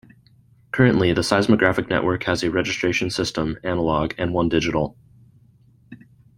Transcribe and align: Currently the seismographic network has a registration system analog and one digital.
Currently 0.71 1.13
the 1.13 1.21
seismographic 1.21 1.87
network 1.87 2.23
has 2.23 2.41
a 2.41 2.49
registration 2.49 3.11
system 3.11 3.59
analog 3.63 4.15
and 4.17 4.33
one 4.33 4.49
digital. 4.49 4.97